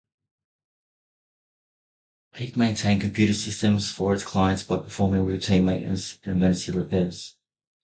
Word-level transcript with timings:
Peak 2.33 2.57
maintained 2.57 3.01
computer 3.01 3.35
systems 3.35 3.91
for 3.91 4.15
its 4.15 4.23
clients 4.23 4.63
by 4.63 4.77
performing 4.77 5.27
routine 5.27 5.65
maintenance 5.65 6.17
and 6.23 6.37
emergency 6.37 6.71
repairs. 6.71 7.35